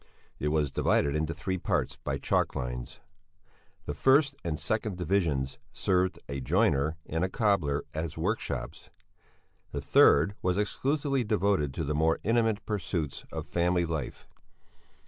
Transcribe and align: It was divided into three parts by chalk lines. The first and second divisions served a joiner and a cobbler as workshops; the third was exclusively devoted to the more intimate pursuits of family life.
It 0.39 0.47
was 0.47 0.71
divided 0.71 1.15
into 1.15 1.31
three 1.31 1.59
parts 1.59 1.95
by 1.97 2.17
chalk 2.17 2.55
lines. 2.55 3.01
The 3.85 3.93
first 3.93 4.33
and 4.43 4.59
second 4.59 4.97
divisions 4.97 5.59
served 5.73 6.17
a 6.27 6.39
joiner 6.41 6.97
and 7.05 7.23
a 7.23 7.29
cobbler 7.29 7.83
as 7.93 8.17
workshops; 8.17 8.89
the 9.71 9.79
third 9.79 10.33
was 10.41 10.57
exclusively 10.57 11.23
devoted 11.23 11.71
to 11.75 11.83
the 11.83 11.93
more 11.93 12.17
intimate 12.23 12.65
pursuits 12.65 13.25
of 13.31 13.45
family 13.45 13.85
life. 13.85 14.27